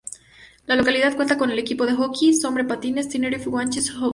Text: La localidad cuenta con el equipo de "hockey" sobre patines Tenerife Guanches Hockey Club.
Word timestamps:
La 0.65 0.75
localidad 0.75 1.15
cuenta 1.15 1.37
con 1.37 1.51
el 1.51 1.59
equipo 1.59 1.85
de 1.85 1.93
"hockey" 1.93 2.33
sobre 2.33 2.63
patines 2.63 3.07
Tenerife 3.07 3.47
Guanches 3.51 3.91
Hockey 3.91 3.99
Club. 3.99 4.09